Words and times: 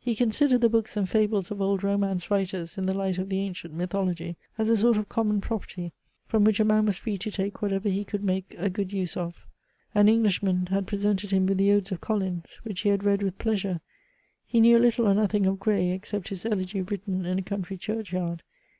He 0.00 0.16
considered 0.16 0.60
the 0.60 0.68
books 0.68 0.96
and 0.96 1.08
fables 1.08 1.52
of 1.52 1.60
old 1.62 1.84
romance 1.84 2.32
writers 2.32 2.76
in 2.76 2.86
the 2.86 2.92
light 2.92 3.16
of 3.16 3.28
the 3.28 3.38
ancient 3.38 3.72
mythology, 3.72 4.34
as 4.58 4.68
a 4.68 4.76
sort 4.76 4.96
of 4.96 5.08
common 5.08 5.40
property, 5.40 5.92
from 6.26 6.42
which 6.42 6.58
a 6.58 6.64
man 6.64 6.86
was 6.86 6.96
free 6.96 7.16
to 7.18 7.30
take 7.30 7.62
whatever 7.62 7.88
he 7.88 8.02
could 8.04 8.24
make 8.24 8.56
a 8.58 8.68
good 8.68 8.92
use 8.92 9.16
of. 9.16 9.46
An 9.94 10.08
Englishman 10.08 10.66
had 10.72 10.88
presented 10.88 11.30
him 11.30 11.46
with 11.46 11.58
the 11.58 11.70
odes 11.70 11.92
of 11.92 12.00
Collins, 12.00 12.58
which 12.64 12.80
he 12.80 12.88
had 12.88 13.04
read 13.04 13.22
with 13.22 13.38
pleasure. 13.38 13.80
He 14.44 14.58
knew 14.60 14.80
little 14.80 15.06
or 15.06 15.14
nothing 15.14 15.46
of 15.46 15.60
Gray, 15.60 15.90
except 15.90 16.26
his 16.30 16.44
ELEGY 16.44 16.80
written 16.82 17.24
in 17.24 17.38
a 17.38 17.42
country 17.42 17.76
CHURCH 17.76 18.12
YARD. 18.12 18.42